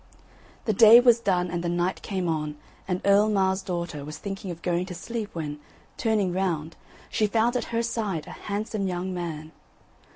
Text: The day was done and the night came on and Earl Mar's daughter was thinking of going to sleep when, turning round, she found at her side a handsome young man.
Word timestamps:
The 0.65 0.73
day 0.73 0.99
was 0.99 1.19
done 1.19 1.51
and 1.51 1.63
the 1.63 1.69
night 1.69 2.01
came 2.01 2.27
on 2.27 2.57
and 2.87 3.01
Earl 3.05 3.29
Mar's 3.29 3.61
daughter 3.61 4.03
was 4.03 4.17
thinking 4.17 4.49
of 4.49 4.63
going 4.63 4.87
to 4.87 4.95
sleep 4.95 5.29
when, 5.35 5.59
turning 5.95 6.33
round, 6.33 6.75
she 7.11 7.27
found 7.27 7.55
at 7.55 7.65
her 7.65 7.83
side 7.83 8.25
a 8.25 8.31
handsome 8.31 8.87
young 8.87 9.13
man. 9.13 9.51